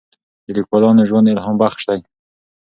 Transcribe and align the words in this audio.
د 0.45 0.47
لیکوالانو 0.57 1.07
ژوند 1.09 1.31
الهام 1.33 1.55
بخش 1.61 1.81
دی. 1.89 1.99